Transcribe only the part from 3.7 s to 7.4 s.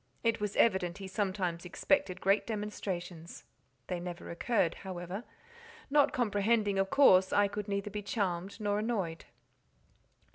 they never occurred, however; not comprehending, of course